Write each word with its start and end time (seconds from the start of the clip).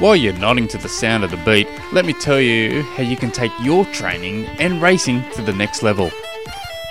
While 0.00 0.16
you're 0.16 0.32
nodding 0.32 0.66
to 0.68 0.78
the 0.78 0.88
sound 0.88 1.22
of 1.22 1.30
the 1.30 1.36
beat, 1.36 1.68
let 1.92 2.04
me 2.04 2.12
tell 2.12 2.40
you 2.40 2.82
how 2.82 3.04
you 3.04 3.16
can 3.16 3.30
take 3.30 3.52
your 3.62 3.84
training 3.86 4.44
and 4.58 4.82
racing 4.82 5.22
to 5.34 5.42
the 5.42 5.52
next 5.52 5.84
level. 5.84 6.10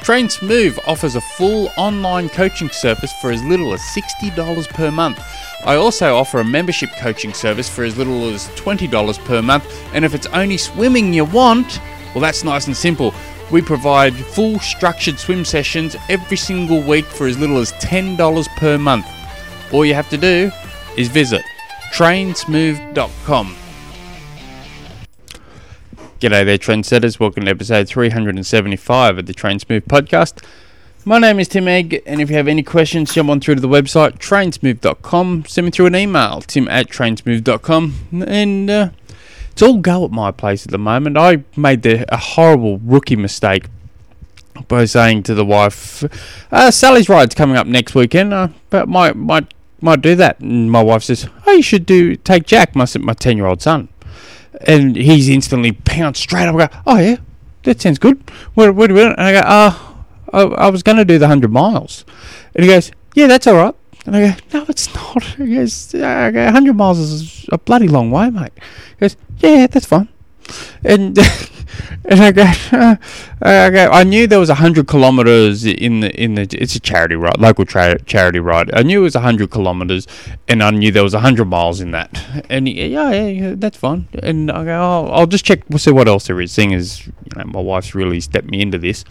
Train 0.04 0.29
Smooth 0.29 0.79
offers 0.88 1.16
a 1.16 1.21
full 1.21 1.70
online 1.76 2.29
coaching 2.29 2.70
service 2.70 3.12
for 3.20 3.29
as 3.29 3.44
little 3.44 3.74
as 3.74 3.81
$60 3.81 4.70
per 4.70 4.89
month. 4.89 5.21
I 5.66 5.76
also 5.76 6.16
offer 6.16 6.39
a 6.39 6.46
membership 6.46 6.92
coaching 6.96 7.34
service 7.34 7.67
for 7.67 7.84
as 7.84 7.97
little 7.97 8.29
as 8.29 8.47
$20 8.52 9.26
per 9.26 9.42
month, 9.42 9.65
and 9.94 10.06
if 10.06 10.15
it's 10.15 10.28
only 10.28 10.58
swimming 10.58 11.13
you 11.13 11.26
want, 11.26 11.81
well, 12.15 12.22
that's 12.22 12.46
nice 12.46 12.67
and 12.67 12.76
simple. 12.76 13.13
We 13.51 13.62
provide 13.62 14.15
full 14.15 14.60
structured 14.60 15.20
swim 15.20 15.44
sessions 15.44 15.97
every 16.08 16.38
single 16.38 16.81
week 16.81 17.05
for 17.05 17.27
as 17.27 17.38
little 17.38 17.58
as 17.58 17.73
$10 17.73 18.48
per 18.55 18.77
month. 18.77 19.05
All 19.73 19.85
you 19.85 19.94
have 19.94 20.09
to 20.09 20.17
do 20.17 20.49
is 20.95 21.09
visit 21.09 21.44
trainsmooth.com. 21.94 23.55
G'day 26.20 26.43
there, 26.43 26.57
trendsetters. 26.57 27.20
Welcome 27.20 27.45
to 27.45 27.51
episode 27.51 27.88
375 27.88 29.20
of 29.20 29.25
the 29.27 29.34
Train 29.34 29.59
Smooth 29.59 29.85
podcast. 29.85 30.43
My 31.05 31.20
name 31.20 31.39
is 31.39 31.48
Tim 31.48 31.67
Egg, 31.67 32.01
and 32.07 32.20
if 32.20 32.31
you 32.31 32.35
have 32.35 32.48
any 32.48 32.63
questions, 32.63 33.13
jump 33.13 33.29
on 33.29 33.39
through 33.39 33.55
to 33.55 33.61
the 33.61 33.67
website 33.67 34.17
trainsmooth.com. 34.17 35.45
Send 35.45 35.65
me 35.65 35.71
through 35.71 35.85
an 35.85 35.95
email, 35.95 36.41
tim 36.41 36.67
at 36.67 36.87
trainsmooth.com, 36.89 38.23
and 38.25 38.70
uh, 38.71 38.89
it's 39.51 39.62
all 39.62 39.77
go 39.77 40.03
at 40.03 40.09
my 40.09 40.31
place 40.31 40.65
at 40.65 40.71
the 40.71 40.79
moment. 40.79 41.15
I 41.15 41.43
made 41.55 41.84
the, 41.84 42.12
a 42.12 42.17
horrible 42.17 42.79
rookie 42.79 43.17
mistake 43.17 43.65
by 44.67 44.85
saying 44.85 45.23
to 45.23 45.35
the 45.35 45.45
wife, 45.45 46.03
uh, 46.51 46.71
"Sally's 46.71 47.07
ride's 47.07 47.35
coming 47.35 47.55
up 47.55 47.67
next 47.67 47.93
weekend, 47.93 48.34
uh, 48.34 48.48
but 48.71 48.89
might 48.89 49.15
might 49.15 49.52
might 49.83 50.01
do 50.01 50.15
that." 50.15 50.39
And 50.39 50.71
my 50.71 50.81
wife 50.81 51.03
says, 51.03 51.27
"Oh, 51.45 51.53
you 51.53 51.61
should 51.61 51.85
do 51.85 52.15
take 52.15 52.45
Jack, 52.45 52.75
my 52.75 52.87
my 52.99 53.13
ten 53.13 53.37
year 53.37 53.45
old 53.45 53.61
son," 53.61 53.89
and 54.61 54.95
he's 54.95 55.29
instantly 55.29 55.71
pounced 55.71 56.21
straight 56.21 56.48
up. 56.48 56.55
I 56.55 56.67
go, 56.67 56.73
"Oh 56.87 56.98
yeah, 56.98 57.17
that 57.63 57.81
sounds 57.81 57.99
good." 57.99 58.23
What 58.53 58.73
what 58.75 58.87
do 58.87 58.95
we? 58.95 59.03
And 59.03 59.15
I 59.20 59.31
go, 59.34 59.40
"Uh, 59.40 59.77
I, 60.34 60.41
I 60.41 60.70
was 60.70 60.84
going 60.84 60.98
to 60.98 61.05
do 61.05 61.20
the 61.20 61.27
hundred 61.27 61.51
miles," 61.51 62.05
and 62.55 62.63
he 62.63 62.70
goes, 62.70 62.91
"Yeah, 63.13 63.27
that's 63.27 63.48
all 63.48 63.55
right." 63.55 63.75
And 64.06 64.16
I 64.16 64.20
go, 64.30 64.36
no, 64.53 64.66
it's 64.67 64.94
not. 64.94 65.23
He 65.38 65.56
goes, 65.56 65.95
I 65.95 66.31
go, 66.31 66.44
100 66.44 66.73
miles 66.73 67.00
is 67.00 67.45
a 67.52 67.58
bloody 67.58 67.88
long 67.88 68.12
way, 68.12 68.30
mate. 68.30 68.52
He 68.56 69.00
goes, 69.00 69.16
yeah, 69.38 69.68
that's 69.68 69.86
fine. 69.86 70.09
And 70.84 71.18
and 72.06 72.20
I 72.20 72.32
go, 72.32 72.44
I 73.42 73.70
go, 73.70 73.90
I 73.92 74.04
knew 74.04 74.28
there 74.28 74.40
was 74.40 74.50
100 74.50 74.88
kilometres 74.88 75.66
in 75.66 76.02
the, 76.02 76.12
in 76.22 76.36
the, 76.36 76.48
it's 76.60 76.76
a 76.76 76.80
charity 76.80 77.16
ride, 77.16 77.40
local 77.40 77.66
tra- 77.66 78.02
charity 78.04 78.40
ride. 78.40 78.74
I 78.74 78.84
knew 78.84 79.02
it 79.02 79.04
was 79.04 79.16
100 79.16 79.52
kilometres 79.52 80.08
and 80.48 80.64
I 80.64 80.72
knew 80.72 80.92
there 80.92 81.04
was 81.04 81.14
100 81.14 81.46
miles 81.46 81.82
in 81.82 81.92
that. 81.92 82.24
And 82.50 82.68
he, 82.68 82.88
yeah, 82.88 83.12
yeah, 83.12 83.28
yeah, 83.28 83.54
that's 83.58 83.78
fine. 83.78 84.08
And 84.22 84.52
I 84.52 84.66
go, 84.66 85.08
I'll 85.12 85.28
just 85.28 85.46
check, 85.46 85.64
we'll 85.70 85.80
see 85.80 85.92
what 85.92 86.08
else 86.08 86.28
there 86.28 86.40
is. 86.42 86.52
Seeing 86.52 86.74
as, 86.74 87.08
you 87.08 87.14
know, 87.36 87.46
my 87.46 87.60
wife's 87.62 87.96
really 87.96 88.20
stepped 88.20 88.50
me 88.50 88.62
into 88.62 88.78
this. 88.78 89.06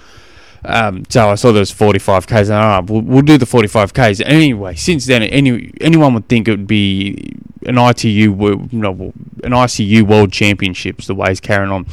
Um, 0.65 1.05
so 1.09 1.29
I 1.29 1.35
saw 1.35 1.51
there 1.51 1.61
was 1.61 1.73
45 1.73 2.27
k's, 2.27 2.49
and 2.49 2.51
right, 2.51 2.89
we'll, 2.89 3.01
we'll 3.01 3.23
do 3.23 3.37
the 3.37 3.47
45 3.47 3.95
k's. 3.95 4.21
Anyway, 4.21 4.77
since 4.77 5.07
then, 5.07 5.23
any 5.25 5.73
anyone 5.81 6.15
would 6.15 6.29
think 6.29 6.47
it 6.47 6.53
would 6.53 6.69
be 6.69 7.35
an 7.67 7.79
ITU, 7.79 8.33
an 8.33 9.53
ICU 9.53 10.03
World 10.03 10.33
Championships. 10.33 11.07
The 11.07 11.15
way 11.15 11.31
he's 11.31 11.41
carrying 11.41 11.71
on, 11.71 11.87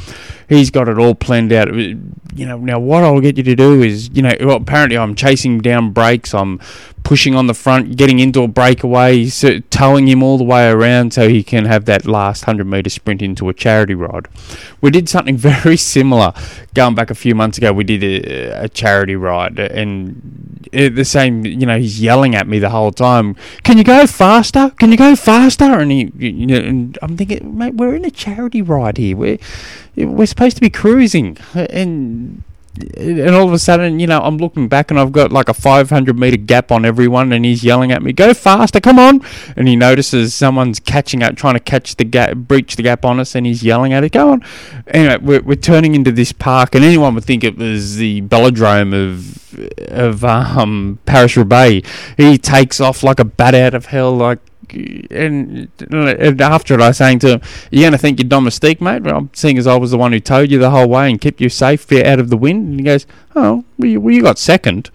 he's 0.47 0.71
got 0.71 0.87
it 0.87 0.97
all 0.97 1.15
planned 1.15 1.51
out. 1.51 1.69
Uh, 1.69 1.95
you 2.35 2.45
know, 2.45 2.57
now 2.57 2.79
what 2.79 3.03
I'll 3.03 3.21
get 3.21 3.37
you 3.37 3.43
to 3.43 3.55
do 3.55 3.81
is, 3.81 4.09
you 4.13 4.21
know, 4.21 4.33
well, 4.39 4.57
apparently 4.57 4.97
I'm 4.97 5.15
chasing 5.15 5.59
down 5.59 5.91
brakes, 5.91 6.33
I'm 6.33 6.59
pushing 7.03 7.33
on 7.33 7.47
the 7.47 7.53
front, 7.53 7.97
getting 7.97 8.19
into 8.19 8.43
a 8.43 8.47
breakaway, 8.47 9.25
so 9.25 9.59
towing 9.71 10.07
him 10.07 10.21
all 10.21 10.37
the 10.37 10.43
way 10.43 10.69
around 10.69 11.11
so 11.13 11.27
he 11.27 11.43
can 11.43 11.65
have 11.65 11.85
that 11.85 12.05
last 12.05 12.45
100 12.45 12.65
metre 12.67 12.89
sprint 12.89 13.21
into 13.21 13.49
a 13.49 13.53
charity 13.53 13.95
ride. 13.95 14.27
We 14.79 14.91
did 14.91 15.09
something 15.09 15.37
very 15.51 15.77
similar 15.77 16.33
going 16.73 16.95
back 16.95 17.09
a 17.09 17.15
few 17.15 17.35
months 17.35 17.57
ago. 17.57 17.73
We 17.73 17.83
did 17.83 18.03
a, 18.03 18.65
a 18.65 18.69
charity 18.69 19.15
ride, 19.15 19.57
and 19.59 20.59
the 20.71 21.05
same, 21.05 21.45
you 21.45 21.65
know, 21.65 21.79
he's 21.79 22.01
yelling 22.01 22.35
at 22.35 22.47
me 22.47 22.59
the 22.59 22.69
whole 22.69 22.91
time, 22.91 23.35
Can 23.63 23.77
you 23.77 23.83
go 23.83 24.05
faster? 24.05 24.71
Can 24.79 24.91
you 24.91 24.97
go 24.97 25.15
faster? 25.15 25.58
And, 25.61 25.91
you 25.91 26.93
I'm 27.01 27.17
thinking, 27.17 27.57
mate, 27.57 27.75
we're 27.75 27.95
in 27.95 28.05
a 28.05 28.11
charity 28.11 28.61
ride 28.61 28.97
here. 28.97 29.15
We're, 29.15 29.37
we're 29.95 30.25
supposed 30.25 30.55
to 30.57 30.61
be 30.61 30.69
cruising. 30.69 31.37
And 31.53 32.43
and 32.95 33.35
all 33.35 33.47
of 33.47 33.53
a 33.53 33.59
sudden, 33.59 33.99
you 33.99 34.07
know, 34.07 34.21
I'm 34.21 34.37
looking 34.37 34.67
back 34.67 34.89
and 34.89 34.99
I've 34.99 35.11
got 35.11 35.31
like 35.31 35.49
a 35.49 35.53
500 35.53 36.17
meter 36.17 36.37
gap 36.37 36.71
on 36.71 36.85
everyone, 36.85 37.33
and 37.33 37.43
he's 37.43 37.63
yelling 37.63 37.91
at 37.91 38.01
me, 38.01 38.13
"Go 38.13 38.33
faster, 38.33 38.79
come 38.79 38.99
on!" 38.99 39.21
And 39.55 39.67
he 39.67 39.75
notices 39.75 40.33
someone's 40.33 40.79
catching 40.79 41.23
up, 41.23 41.35
trying 41.35 41.55
to 41.55 41.59
catch 41.59 41.95
the 41.95 42.05
gap, 42.05 42.35
breach 42.35 42.75
the 42.75 42.83
gap 42.83 43.05
on 43.05 43.19
us, 43.19 43.35
and 43.35 43.45
he's 43.45 43.63
yelling 43.63 43.93
at 43.93 44.03
it, 44.03 44.11
"Go 44.11 44.31
on!" 44.31 44.43
Anyway, 44.87 45.17
we're, 45.21 45.41
we're 45.41 45.55
turning 45.55 45.95
into 45.95 46.11
this 46.11 46.31
park, 46.31 46.75
and 46.75 46.85
anyone 46.85 47.15
would 47.15 47.25
think 47.25 47.43
it 47.43 47.57
was 47.57 47.97
the 47.97 48.21
velodrome 48.21 48.93
of 48.93 49.89
of 49.89 50.23
um, 50.23 50.99
Paris 51.05 51.35
Roubaix. 51.35 51.87
He 52.17 52.37
takes 52.37 52.79
off 52.79 53.03
like 53.03 53.19
a 53.19 53.25
bat 53.25 53.55
out 53.55 53.73
of 53.73 53.87
hell, 53.87 54.15
like 54.15 54.39
and, 54.73 55.69
after 56.41 56.73
it, 56.73 56.81
I 56.81 56.89
was 56.89 56.97
saying 56.97 57.19
to 57.19 57.27
him, 57.33 57.41
"You're 57.71 57.83
going 57.83 57.91
to 57.93 57.97
think 57.97 58.19
you're 58.19 58.29
domestique, 58.29 58.81
mate? 58.81 59.03
Well, 59.03 59.29
seeing 59.33 59.57
as 59.57 59.67
I 59.67 59.75
was 59.75 59.91
the 59.91 59.97
one 59.97 60.11
who 60.11 60.19
towed 60.19 60.51
you 60.51 60.59
the 60.59 60.69
whole 60.69 60.87
way 60.87 61.09
and 61.09 61.19
kept 61.19 61.41
you 61.41 61.49
safe 61.49 61.91
out 61.91 62.19
of 62.19 62.29
the 62.29 62.37
wind." 62.37 62.69
And 62.69 62.79
he 62.79 62.83
goes, 62.85 63.05
"Oh, 63.35 63.63
well, 63.77 63.89
you, 63.89 64.01
well, 64.01 64.13
you 64.13 64.21
got 64.21 64.37
second. 64.39 64.89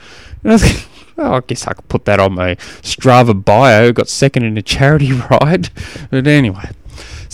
"Oh, 0.44 0.58
I 1.18 1.40
guess 1.46 1.66
I 1.66 1.74
could 1.74 1.88
put 1.88 2.04
that 2.06 2.20
on 2.20 2.34
my 2.34 2.56
Strava 2.82 3.44
bio. 3.44 3.92
Got 3.92 4.08
second 4.08 4.44
in 4.44 4.58
a 4.58 4.62
charity 4.62 5.12
ride." 5.30 5.70
But 6.10 6.26
anyway. 6.26 6.70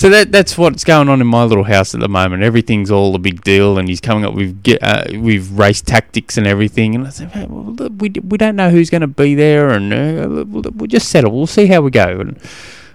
So 0.01 0.09
that 0.09 0.33
that's 0.33 0.57
what's 0.57 0.83
going 0.83 1.11
on 1.11 1.21
in 1.21 1.27
my 1.27 1.45
little 1.45 1.65
house 1.65 1.93
at 1.93 2.01
the 2.01 2.09
moment. 2.09 2.43
Everything's 2.43 2.91
all 2.91 3.15
a 3.15 3.19
big 3.19 3.45
deal, 3.45 3.77
and 3.77 3.87
he's 3.87 4.01
coming 4.01 4.25
up 4.25 4.33
with 4.33 4.63
get, 4.63 4.83
uh, 4.83 5.05
with 5.21 5.51
race 5.51 5.83
tactics 5.83 6.39
and 6.39 6.47
everything. 6.47 6.95
And 6.95 7.07
I 7.07 7.11
said, 7.11 7.29
hey, 7.33 7.45
well, 7.45 7.91
we 7.91 8.09
we 8.09 8.39
don't 8.39 8.57
know 8.57 8.71
who's 8.71 8.89
going 8.89 9.03
to 9.03 9.07
be 9.07 9.35
there, 9.35 9.69
and 9.69 9.93
uh, 9.93 10.47
we'll, 10.49 10.65
we'll 10.75 10.87
just 10.87 11.11
settle. 11.11 11.33
We'll 11.33 11.47
see 11.47 11.67
how 11.67 11.83
we 11.83 11.91
go. 11.91 12.19
And 12.19 12.41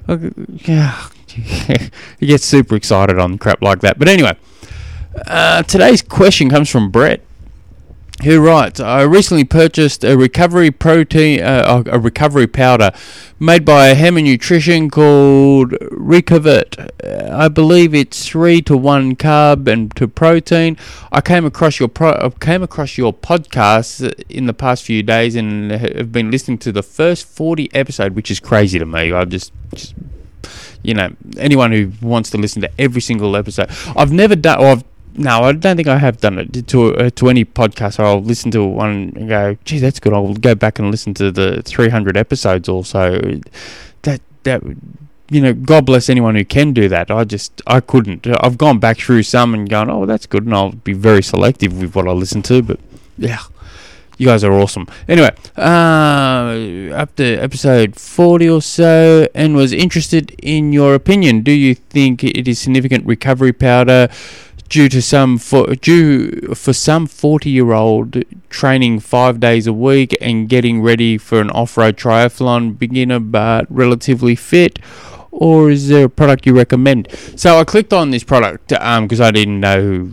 uh, 0.08 0.18
yeah, 0.48 1.08
he 2.20 2.26
gets 2.26 2.44
super 2.44 2.76
excited 2.76 3.20
on 3.20 3.38
crap 3.38 3.62
like 3.62 3.82
that. 3.82 4.00
But 4.00 4.08
anyway, 4.08 4.36
uh, 5.28 5.62
today's 5.62 6.02
question 6.02 6.50
comes 6.50 6.72
from 6.72 6.90
Brett 6.90 7.22
who 8.24 8.40
writes, 8.40 8.80
I 8.80 9.02
recently 9.02 9.44
purchased 9.44 10.06
a 10.06 10.16
recovery 10.18 10.72
protein, 10.72 11.42
uh, 11.42 11.84
a 11.86 12.00
recovery 12.00 12.48
powder 12.48 12.92
made 13.40 13.66
by 13.66 13.88
Hammer 13.88 14.22
Nutrition 14.22 14.90
called 14.90 15.72
Recoverite. 15.92 16.90
Uh, 17.04 17.38
I 17.38 17.50
believe 17.50 17.94
it's 17.94 18.26
three 18.26 18.62
to 18.64 18.78
one 18.78 19.18
carb 19.18 19.68
and 19.68 19.94
to 19.98 20.08
protein. 20.08 20.78
I 21.12 21.20
came 21.20 21.46
across 21.46 21.78
your 21.78 21.90
pro- 21.90 22.14
I 22.14 22.30
came 22.40 22.64
across 22.64 22.98
your 22.98 23.14
podcast 23.14 24.14
in 24.30 24.46
the 24.46 24.54
past 24.54 24.84
few 24.84 25.04
days 25.04 25.36
and 25.36 25.70
have 25.72 26.14
been 26.14 26.32
listening 26.32 26.58
to 26.60 26.72
the 26.72 26.84
first 26.84 27.28
forty 27.28 27.70
episode, 27.76 28.16
which 28.16 28.32
is 28.32 28.40
crazy 28.40 28.80
to 28.80 28.86
me. 28.86 29.12
I 29.12 29.26
just, 29.26 29.52
just 29.74 29.94
you 30.84 30.94
know, 30.94 31.10
anyone 31.38 31.74
who 31.74 31.92
wants 32.02 32.30
to 32.30 32.38
listen 32.38 32.62
to 32.62 32.72
every 32.80 33.02
single 33.02 33.36
episode. 33.36 33.70
I've 33.98 34.14
never 34.14 34.38
done, 34.38 34.60
or 34.60 34.68
I've 34.68 34.84
no, 35.18 35.42
I 35.44 35.52
don't 35.54 35.76
think 35.76 35.88
I 35.88 35.98
have 35.98 36.20
done 36.20 36.40
it 36.40 36.68
to 36.68 36.96
uh, 36.96 37.10
to 37.12 37.30
any 37.30 37.46
podcast. 37.46 38.00
I'll 38.00 38.22
listen 38.22 38.52
to 38.52 38.64
one 38.66 39.14
and 39.16 39.30
go, 39.30 39.58
"Gee, 39.66 39.80
that's 39.80 40.00
good." 40.00 40.14
I'll 40.14 40.34
go 40.34 40.56
back 40.56 40.80
and 40.80 40.92
listen 40.92 41.14
to 41.16 41.32
the 41.32 41.62
300 41.64 42.18
episodes 42.18 42.68
also. 42.70 43.20
That 44.04 44.22
that 44.44 44.62
you 45.30 45.42
know, 45.42 45.54
God 45.54 45.86
bless 45.86 46.10
anyone 46.10 46.36
who 46.36 46.46
can 46.46 46.74
do 46.74 46.88
that. 46.90 47.10
I 47.10 47.24
just 47.24 47.62
I 47.66 47.80
couldn't. 47.80 48.28
I've 48.42 48.58
gone 48.58 48.80
back 48.80 48.98
through 48.98 49.24
some 49.24 49.54
and 49.54 49.70
gone, 49.70 49.90
"Oh, 49.90 50.06
that's 50.06 50.26
good," 50.26 50.46
and 50.46 50.54
I'll 50.54 50.72
be 50.72 50.94
very 50.94 51.24
selective 51.24 51.80
with 51.80 51.96
what 51.96 52.08
I 52.08 52.12
listen 52.12 52.42
to. 52.44 52.62
But 52.62 52.80
yeah, 53.18 53.40
you 54.18 54.28
guys 54.28 54.44
are 54.44 54.54
awesome. 54.54 54.88
Anyway, 55.08 55.32
uh, 55.58 56.96
up 56.96 57.16
to 57.16 57.38
episode 57.38 57.96
40 57.96 58.50
or 58.50 58.62
so, 58.62 59.28
and 59.34 59.56
was 59.56 59.74
interested 59.74 60.36
in 60.42 60.72
your 60.74 60.94
opinion. 60.94 61.42
Do 61.42 61.52
you 61.52 61.76
think 61.76 62.24
it 62.24 62.48
is 62.48 62.60
significant 62.60 63.06
recovery 63.06 63.54
powder? 63.54 64.10
Due 64.70 64.90
to 64.90 65.02
some 65.02 65.38
for 65.38 65.76
due 65.76 66.54
for 66.56 66.74
some 66.74 67.06
40 67.08 67.50
year 67.50 67.72
old 67.72 68.24
training 68.50 69.00
five 69.00 69.40
days 69.40 69.68
a 69.68 69.74
week 69.74 70.16
and 70.20 70.50
getting 70.50 70.82
ready 70.82 71.18
for 71.18 71.40
an 71.40 71.50
off-road 71.52 71.98
triathlon 71.98 72.78
beginner 72.78 73.20
but 73.20 73.66
relatively 73.70 74.36
fit 74.36 74.80
or 75.32 75.70
is 75.70 75.90
there 75.90 76.06
a 76.06 76.10
product 76.10 76.46
you 76.46 76.56
recommend? 76.56 77.10
So 77.36 77.60
i 77.60 77.64
clicked 77.64 77.94
on 77.94 78.12
this 78.12 78.24
product 78.24 78.70
because 78.70 79.22
um, 79.22 79.26
i 79.26 79.32
didn't 79.32 79.60
know 79.60 80.12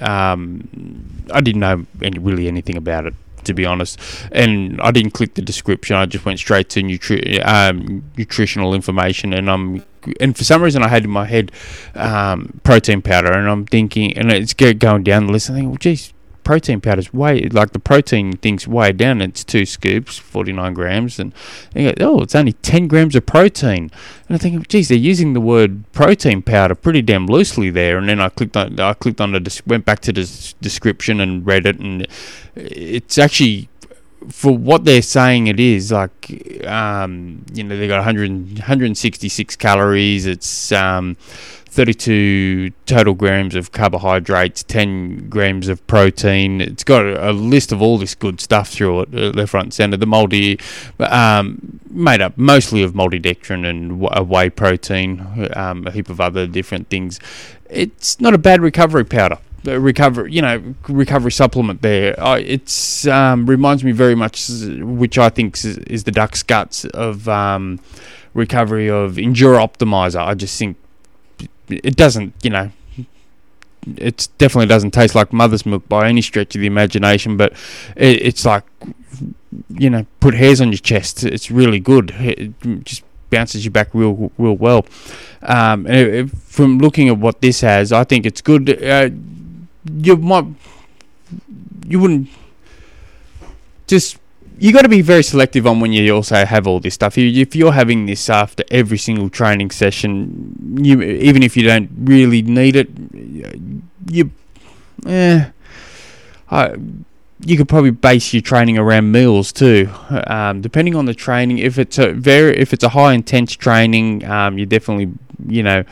um, 0.00 1.24
i 1.32 1.40
didn't 1.40 1.60
know 1.60 1.86
any, 2.00 2.18
really 2.18 2.48
anything 2.48 2.76
about 2.76 3.06
it 3.06 3.14
to 3.44 3.54
be 3.54 3.64
honest. 3.64 3.98
And 4.32 4.80
I 4.80 4.90
didn't 4.90 5.12
click 5.12 5.34
the 5.34 5.42
description. 5.42 5.96
I 5.96 6.06
just 6.06 6.24
went 6.24 6.38
straight 6.38 6.68
to 6.70 6.82
nutri- 6.82 7.44
um, 7.46 8.04
nutritional 8.16 8.74
information, 8.74 9.32
and 9.32 9.50
I'm 9.50 9.84
and 10.20 10.36
for 10.36 10.44
some 10.44 10.62
reason 10.62 10.82
I 10.82 10.88
had 10.88 11.04
in 11.04 11.10
my 11.10 11.26
head 11.26 11.52
um, 11.94 12.60
protein 12.64 13.02
powder, 13.02 13.32
and 13.32 13.48
I'm 13.48 13.66
thinking, 13.66 14.16
and 14.16 14.32
it's 14.32 14.54
going 14.54 15.04
down 15.04 15.26
the 15.26 15.32
list. 15.32 15.50
I 15.50 15.54
think, 15.54 15.68
well, 15.68 15.76
geez, 15.76 16.12
protein 16.44 16.80
powder's 16.80 17.12
way 17.12 17.40
like 17.48 17.72
the 17.72 17.78
protein 17.78 18.36
thing's 18.36 18.66
way 18.66 18.92
down. 18.92 19.20
It's 19.20 19.44
two 19.44 19.66
scoops, 19.66 20.18
forty 20.18 20.52
nine 20.52 20.74
grams, 20.74 21.18
and 21.18 21.32
go, 21.74 21.92
oh, 22.00 22.20
it's 22.20 22.34
only 22.34 22.52
ten 22.54 22.88
grams 22.88 23.14
of 23.14 23.26
protein. 23.26 23.90
And 24.28 24.36
I 24.36 24.38
think, 24.38 24.68
geez, 24.68 24.88
they're 24.88 24.98
using 24.98 25.32
the 25.32 25.40
word 25.40 25.90
protein 25.92 26.42
powder 26.42 26.74
pretty 26.74 27.02
damn 27.02 27.26
loosely 27.26 27.70
there. 27.70 27.98
And 27.98 28.08
then 28.08 28.20
I 28.20 28.28
clicked 28.28 28.56
on, 28.56 28.78
I 28.80 28.94
clicked 28.94 29.20
on 29.20 29.32
the, 29.32 29.62
went 29.66 29.84
back 29.84 30.00
to 30.00 30.12
the 30.12 30.54
description 30.60 31.20
and 31.20 31.46
read 31.46 31.66
it, 31.66 31.78
and 31.78 32.06
it's 32.54 33.18
actually 33.18 33.68
for 34.28 34.56
what 34.56 34.84
they're 34.84 35.02
saying 35.02 35.48
it 35.48 35.58
is 35.58 35.90
like 35.90 36.64
um, 36.66 37.44
you 37.52 37.64
know 37.64 37.76
they 37.76 37.88
got 37.88 37.96
100, 37.96 38.30
166 38.30 39.56
calories 39.56 40.26
it's 40.26 40.70
um, 40.72 41.16
32 41.72 42.68
total 42.84 43.14
grams 43.14 43.54
of 43.54 43.72
carbohydrates, 43.72 44.62
10 44.62 45.30
grams 45.30 45.68
of 45.68 45.84
protein. 45.86 46.60
It's 46.60 46.84
got 46.84 47.06
a, 47.06 47.32
list 47.32 47.72
of 47.72 47.80
all 47.80 47.96
this 47.96 48.14
good 48.14 48.42
stuff 48.42 48.68
through 48.68 49.00
it, 49.00 49.14
uh, 49.14 49.30
left, 49.30 49.52
front, 49.52 49.64
and 49.64 49.74
centre. 49.74 49.96
The 49.96 50.04
multi, 50.04 50.60
um, 50.98 51.80
made 51.88 52.20
up 52.20 52.36
mostly 52.36 52.82
of 52.82 52.92
maltodextrin 52.92 53.66
and 53.66 54.00
whey 54.28 54.50
protein, 54.50 55.48
um, 55.56 55.86
a 55.86 55.90
heap 55.90 56.10
of 56.10 56.20
other 56.20 56.46
different 56.46 56.90
things. 56.90 57.18
It's 57.70 58.20
not 58.20 58.34
a 58.34 58.38
bad 58.38 58.60
recovery 58.60 59.04
powder. 59.04 59.38
Recovery, 59.64 60.30
you 60.30 60.42
know, 60.42 60.74
recovery 60.88 61.32
supplement. 61.32 61.80
There, 61.80 62.20
uh, 62.22 62.36
it's 62.36 63.06
um, 63.06 63.46
reminds 63.46 63.82
me 63.82 63.92
very 63.92 64.14
much, 64.14 64.46
which 64.50 65.16
I 65.16 65.30
think 65.30 65.56
is, 65.64 66.04
the 66.04 66.10
duck's 66.10 66.42
guts 66.42 66.84
of 66.84 67.28
um, 67.30 67.80
recovery 68.34 68.90
of 68.90 69.12
Endura 69.14 69.66
Optimizer. 69.66 70.20
I 70.20 70.34
just 70.34 70.58
think 70.58 70.76
it 71.82 71.96
doesn't, 71.96 72.34
you 72.42 72.50
know, 72.50 72.70
it 73.96 74.28
definitely 74.38 74.66
doesn't 74.66 74.92
taste 74.92 75.14
like 75.14 75.32
mother's 75.32 75.66
milk 75.66 75.88
by 75.88 76.08
any 76.08 76.22
stretch 76.22 76.54
of 76.54 76.60
the 76.60 76.66
imagination, 76.66 77.36
but 77.36 77.52
it, 77.96 78.22
it's 78.22 78.44
like, 78.44 78.64
you 79.68 79.90
know, 79.90 80.06
put 80.20 80.34
hairs 80.34 80.60
on 80.60 80.70
your 80.70 80.78
chest. 80.78 81.24
It's 81.24 81.50
really 81.50 81.80
good. 81.80 82.12
It 82.18 82.84
just 82.84 83.02
bounces 83.30 83.64
you 83.64 83.70
back 83.70 83.88
real, 83.92 84.30
real 84.38 84.56
well. 84.56 84.86
Um, 85.42 86.28
from 86.28 86.78
looking 86.78 87.08
at 87.08 87.18
what 87.18 87.40
this 87.40 87.62
has, 87.62 87.92
I 87.92 88.04
think 88.04 88.26
it's 88.26 88.40
good. 88.40 88.82
Uh, 88.82 89.10
you 89.92 90.16
might, 90.16 90.46
you 91.86 91.98
wouldn't 91.98 92.28
just 93.86 94.18
you 94.62 94.72
got 94.72 94.82
to 94.82 94.88
be 94.88 95.02
very 95.02 95.24
selective 95.24 95.66
on 95.66 95.80
when 95.80 95.92
you 95.92 96.14
also 96.14 96.44
have 96.44 96.68
all 96.68 96.78
this 96.78 96.94
stuff. 96.94 97.18
If 97.18 97.56
you're 97.56 97.72
having 97.72 98.06
this 98.06 98.30
after 98.30 98.62
every 98.70 98.96
single 98.96 99.28
training 99.28 99.72
session, 99.72 100.78
you 100.80 101.02
even 101.02 101.42
if 101.42 101.56
you 101.56 101.64
don't 101.64 101.90
really 101.96 102.42
need 102.42 102.76
it, 102.76 102.88
you, 104.08 104.30
eh, 105.04 105.50
I, 106.48 106.76
you 107.44 107.56
could 107.56 107.68
probably 107.68 107.90
base 107.90 108.32
your 108.32 108.40
training 108.40 108.78
around 108.78 109.10
meals 109.10 109.50
too. 109.52 109.90
Um, 110.28 110.60
depending 110.60 110.94
on 110.94 111.06
the 111.06 111.14
training, 111.14 111.58
if 111.58 111.76
it's 111.76 111.98
a 111.98 112.12
very 112.12 112.56
if 112.56 112.72
it's 112.72 112.84
a 112.84 112.90
high 112.90 113.14
intense 113.14 113.54
training, 113.54 114.24
um, 114.26 114.58
you 114.58 114.64
definitely 114.64 115.12
you 115.48 115.64
know 115.64 115.82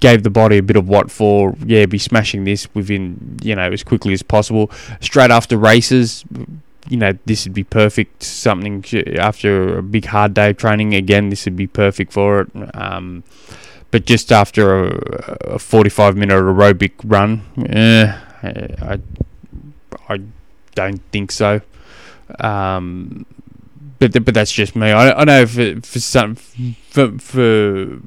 gave 0.00 0.24
the 0.24 0.30
body 0.30 0.58
a 0.58 0.62
bit 0.62 0.76
of 0.76 0.86
what 0.86 1.10
for. 1.10 1.56
Yeah, 1.64 1.86
be 1.86 1.96
smashing 1.96 2.44
this 2.44 2.68
within 2.74 3.38
you 3.42 3.56
know 3.56 3.72
as 3.72 3.82
quickly 3.82 4.12
as 4.12 4.22
possible. 4.22 4.70
Straight 5.00 5.30
after 5.30 5.56
races, 5.56 6.22
you 6.88 6.96
know, 6.96 7.16
this 7.24 7.44
would 7.44 7.54
be 7.54 7.64
perfect. 7.64 8.22
Something 8.22 8.84
after 9.18 9.78
a 9.78 9.82
big 9.82 10.06
hard 10.06 10.34
day 10.34 10.50
of 10.50 10.56
training, 10.56 10.94
again, 10.94 11.30
this 11.30 11.44
would 11.44 11.56
be 11.56 11.66
perfect 11.66 12.12
for 12.12 12.42
it. 12.42 12.50
Um, 12.74 13.24
but 13.90 14.06
just 14.06 14.32
after 14.32 14.86
a, 14.86 15.38
a 15.54 15.58
45 15.58 16.16
minute 16.16 16.34
aerobic 16.34 16.92
run, 17.04 17.42
eh, 17.68 18.12
I, 18.42 18.98
I 20.08 20.20
don't 20.74 21.00
think 21.12 21.30
so. 21.30 21.60
Um, 22.40 23.26
but 23.98 24.24
but 24.24 24.34
that's 24.34 24.52
just 24.52 24.74
me. 24.74 24.90
I, 24.90 25.12
I 25.12 25.24
know 25.24 25.46
for 25.46 25.80
for 25.82 26.00
some 26.00 26.34
for, 26.34 27.18
for 27.18 27.98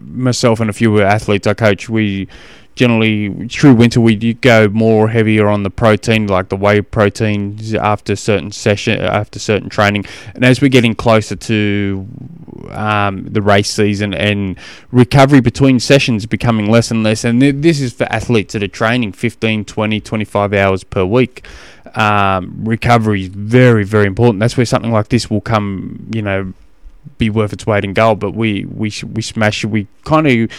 myself 0.00 0.60
and 0.60 0.70
a 0.70 0.72
few 0.72 1.02
athletes 1.02 1.46
I 1.46 1.54
coach, 1.54 1.88
we 1.88 2.28
generally 2.74 3.48
through 3.48 3.74
winter 3.74 4.00
we 4.00 4.16
do 4.16 4.32
go 4.34 4.68
more 4.68 5.08
heavier 5.08 5.48
on 5.48 5.62
the 5.62 5.70
protein 5.70 6.26
like 6.26 6.48
the 6.48 6.56
whey 6.56 6.80
proteins 6.80 7.74
after 7.74 8.16
certain 8.16 8.50
session 8.50 9.00
after 9.00 9.38
certain 9.38 9.68
training. 9.68 10.04
And 10.34 10.44
as 10.44 10.60
we're 10.60 10.68
getting 10.68 10.94
closer 10.94 11.36
to 11.36 12.06
um, 12.70 13.24
the 13.24 13.42
race 13.42 13.70
season 13.70 14.14
and 14.14 14.58
recovery 14.90 15.40
between 15.40 15.80
sessions 15.80 16.26
becoming 16.26 16.70
less 16.70 16.90
and 16.90 17.02
less 17.02 17.24
and 17.24 17.40
th- 17.40 17.56
this 17.58 17.80
is 17.80 17.92
for 17.92 18.04
athletes 18.04 18.54
that 18.54 18.62
are 18.62 18.68
training 18.68 19.12
15 19.12 19.64
20 19.64 20.00
25 20.00 20.52
hours 20.52 20.84
per 20.84 21.04
week 21.04 21.44
um, 21.94 22.64
recovery 22.64 23.22
is 23.22 23.28
very 23.28 23.84
very 23.84 24.06
important. 24.06 24.40
That's 24.40 24.56
where 24.56 24.66
something 24.66 24.92
like 24.92 25.08
this 25.08 25.30
will 25.30 25.40
come 25.40 26.08
you 26.14 26.22
know 26.22 26.52
be 27.18 27.30
worth 27.30 27.52
its 27.52 27.66
weight 27.66 27.84
in 27.84 27.92
gold. 27.92 28.20
But 28.20 28.32
we 28.32 28.64
we 28.64 28.92
we 29.12 29.22
smash 29.22 29.64
we 29.64 29.86
kind 30.04 30.26
of 30.26 30.50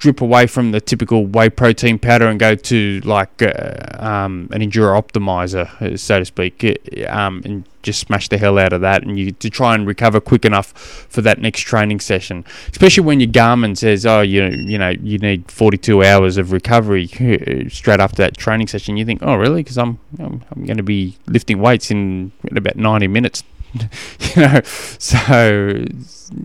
drip 0.00 0.22
away 0.22 0.46
from 0.46 0.72
the 0.72 0.80
typical 0.80 1.26
whey 1.26 1.50
protein 1.50 1.98
powder 1.98 2.26
and 2.26 2.40
go 2.40 2.54
to 2.54 3.00
like 3.04 3.42
uh, 3.42 3.74
um, 3.98 4.48
an 4.50 4.62
Endura 4.62 5.00
Optimizer, 5.00 5.98
so 5.98 6.18
to 6.18 6.24
speak, 6.24 6.64
uh, 6.64 7.06
um, 7.08 7.42
and 7.44 7.64
just 7.82 8.00
smash 8.00 8.28
the 8.28 8.38
hell 8.38 8.58
out 8.58 8.72
of 8.72 8.80
that, 8.80 9.02
and 9.02 9.18
you 9.18 9.30
to 9.30 9.50
try 9.50 9.74
and 9.74 9.86
recover 9.86 10.20
quick 10.20 10.44
enough 10.44 10.72
for 11.08 11.20
that 11.20 11.38
next 11.40 11.60
training 11.60 12.00
session. 12.00 12.44
Especially 12.70 13.04
when 13.04 13.20
your 13.20 13.30
Garmin 13.30 13.76
says, 13.76 14.06
"Oh, 14.06 14.22
you 14.22 14.44
you 14.46 14.78
know 14.78 14.88
you 14.88 15.18
need 15.18 15.50
42 15.50 16.02
hours 16.02 16.38
of 16.38 16.50
recovery 16.50 17.06
straight 17.68 18.00
after 18.00 18.22
that 18.22 18.38
training 18.38 18.68
session." 18.68 18.96
You 18.96 19.04
think, 19.04 19.22
"Oh, 19.22 19.36
really? 19.36 19.62
Because 19.62 19.78
I'm 19.78 19.98
I'm, 20.18 20.42
I'm 20.50 20.64
going 20.64 20.78
to 20.78 20.82
be 20.82 21.16
lifting 21.26 21.60
weights 21.60 21.90
in, 21.90 22.32
in 22.44 22.56
about 22.56 22.76
90 22.76 23.06
minutes." 23.06 23.44
you 24.34 24.42
know, 24.42 24.60
so 24.64 25.84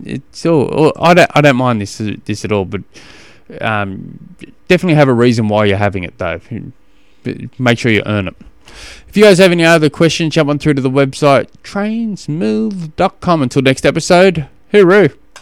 it's 0.04 0.46
all. 0.46 0.92
I 1.00 1.14
don't 1.14 1.32
I 1.34 1.42
don't 1.42 1.56
mind 1.56 1.82
this 1.82 2.02
this 2.26 2.44
at 2.44 2.52
all, 2.52 2.66
but 2.66 2.82
um, 3.62 4.36
definitely 4.68 4.96
have 4.96 5.08
a 5.08 5.14
reason 5.14 5.48
why 5.48 5.66
you're 5.66 5.78
having 5.78 6.04
it, 6.04 6.18
though. 6.18 6.40
Make 7.58 7.80
sure 7.80 7.92
you 7.92 8.04
earn 8.06 8.28
it. 8.28 8.36
If 9.08 9.16
you 9.16 9.24
guys 9.24 9.38
have 9.38 9.52
any 9.52 9.64
other 9.64 9.90
questions, 9.90 10.34
jump 10.34 10.50
on 10.50 10.60
through 10.60 10.76
to 10.76 10.82
the 10.82 10.90
website 10.90 11.50
trainsmooth.com. 11.64 13.42
Until 13.42 13.62
next 13.62 13.86
episode, 13.86 14.48
hooroo. 14.74 15.16